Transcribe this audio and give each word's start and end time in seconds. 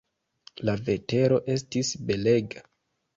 La 0.69 0.73
vetero 0.87 1.37
estis 1.57 1.91
belega. 2.13 2.65